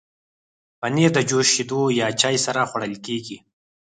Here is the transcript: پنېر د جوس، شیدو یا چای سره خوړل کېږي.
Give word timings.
پنېر 0.79 1.09
د 1.15 1.19
جوس، 1.29 1.47
شیدو 1.55 1.81
یا 1.99 2.07
چای 2.21 2.35
سره 2.45 2.61
خوړل 2.69 2.93
کېږي. 3.05 3.37